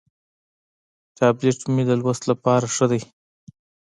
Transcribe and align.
ټابلیټ 1.17 1.59
مې 1.73 1.83
د 1.89 1.91
لوست 2.01 2.23
لپاره 2.31 2.65
ښه 2.75 2.85
دی. 2.91 3.01